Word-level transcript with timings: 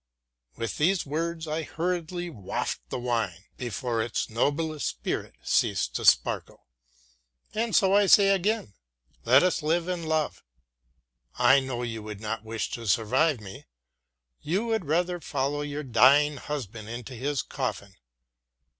With 0.57 0.79
these 0.79 1.05
words 1.05 1.47
I 1.47 1.61
hurriedly 1.61 2.31
quaffed 2.31 2.81
the 2.89 2.97
wine, 2.97 3.43
before 3.55 4.01
its 4.01 4.31
noble 4.31 4.79
spirit 4.79 5.35
ceased 5.43 5.93
to 5.93 6.05
sparkle. 6.05 6.65
And 7.53 7.75
so 7.75 7.93
I 7.93 8.07
say 8.07 8.29
again, 8.31 8.73
let 9.25 9.43
us 9.43 9.61
live 9.61 9.87
and 9.87 10.09
love. 10.09 10.43
I 11.35 11.59
know 11.59 11.83
you 11.83 12.01
would 12.01 12.19
not 12.19 12.43
wish 12.43 12.71
to 12.71 12.87
survive 12.87 13.39
me; 13.39 13.65
you 14.41 14.65
would 14.65 14.85
rather 14.85 15.19
follow 15.19 15.61
your 15.61 15.83
dying 15.83 16.37
husband 16.37 16.89
into 16.89 17.13
his 17.13 17.43
coffin. 17.43 17.93